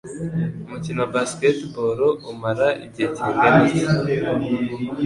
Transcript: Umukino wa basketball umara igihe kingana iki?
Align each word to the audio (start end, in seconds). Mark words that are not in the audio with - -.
Umukino 0.65 0.99
wa 1.03 1.11
basketball 1.15 1.99
umara 2.31 2.67
igihe 2.85 3.07
kingana 3.15 3.59
iki? 3.69 3.83